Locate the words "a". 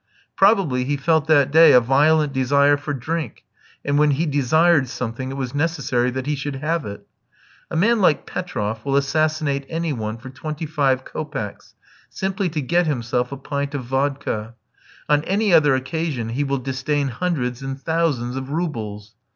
1.73-1.79, 7.69-7.75, 13.31-13.37